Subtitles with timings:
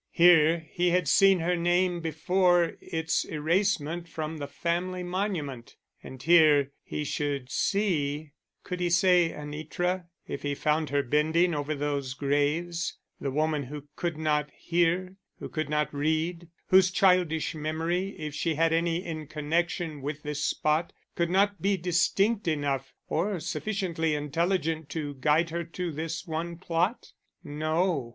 [0.09, 6.71] Here he had seen her name before its erasement from the family monument, and here
[6.81, 8.31] he should see
[8.63, 13.87] could he say Anitra if he found her bending over those graves; the woman who
[13.95, 19.27] could not hear, who could not read, whose childish memory, if she had any in
[19.27, 25.63] connection with this spot, could not be distinct enough or sufficiently intelligent to guide her
[25.63, 27.11] to this one plot?
[27.43, 28.09] No.